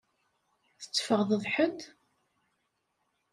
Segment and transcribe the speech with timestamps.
[0.81, 1.79] Tetteffɣeḍ d ḥedd?